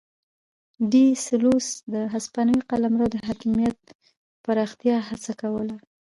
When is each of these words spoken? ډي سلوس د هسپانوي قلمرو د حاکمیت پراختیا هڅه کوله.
ډي 0.91 1.05
سلوس 1.25 1.67
د 1.93 1.95
هسپانوي 2.13 2.61
قلمرو 2.71 3.07
د 3.13 3.15
حاکمیت 3.27 3.79
پراختیا 4.43 4.97
هڅه 5.09 5.31
کوله. 5.41 5.75